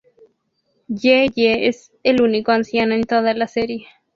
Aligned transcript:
Ye 1.03 1.27
Ye 1.35 1.67
es 1.67 1.91
el 2.01 2.23
único 2.23 2.51
anciano 2.51 2.95
en 2.95 3.03
toda 3.03 3.35
la 3.35 3.47
serie. 3.47 3.85